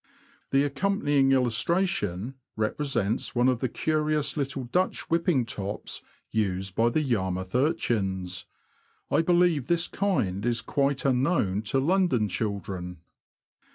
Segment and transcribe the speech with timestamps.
[0.49, 6.01] The accompanying illustration repre sents one of the curious Httle Dutch DUTCH WHIPPING whipping tops
[6.31, 8.45] used by the Yarmouth ^^^' urchins.
[9.11, 12.97] I believe this kind is quite unknown to London children.